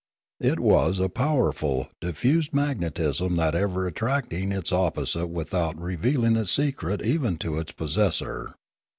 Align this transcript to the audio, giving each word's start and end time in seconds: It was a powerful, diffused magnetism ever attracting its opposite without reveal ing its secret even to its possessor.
It 0.39 0.59
was 0.59 0.97
a 0.97 1.09
powerful, 1.09 1.87
diffused 2.01 2.55
magnetism 2.55 3.39
ever 3.39 3.85
attracting 3.85 4.51
its 4.51 4.71
opposite 4.71 5.27
without 5.27 5.79
reveal 5.79 6.23
ing 6.25 6.37
its 6.37 6.51
secret 6.51 7.03
even 7.03 7.37
to 7.37 7.59
its 7.59 7.71
possessor. 7.71 8.55